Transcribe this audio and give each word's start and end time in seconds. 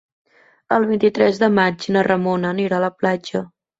El 0.77 0.87
vint-i-tres 0.91 1.41
de 1.43 1.49
maig 1.57 1.85
na 1.97 2.03
Ramona 2.09 2.55
anirà 2.57 2.81
a 2.81 2.85
la 2.89 2.93
platja. 3.03 3.45